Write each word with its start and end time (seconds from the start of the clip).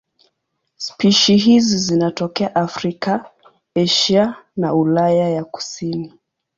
Spishi 0.77 1.35
hizi 1.37 1.77
zinatokea 1.77 2.55
Afrika, 2.55 3.31
Asia 3.75 4.35
na 4.57 4.73
Ulaya 4.73 5.29
ya 5.29 5.43
kusini. 5.45 6.13